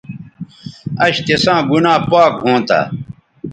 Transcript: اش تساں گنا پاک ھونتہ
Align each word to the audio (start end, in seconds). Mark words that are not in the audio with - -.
اش 1.03 1.15
تساں 1.25 1.61
گنا 1.69 1.93
پاک 2.09 2.33
ھونتہ 2.43 2.79